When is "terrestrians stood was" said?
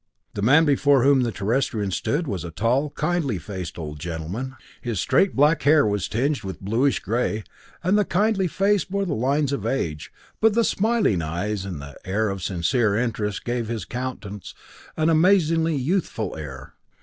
1.31-2.43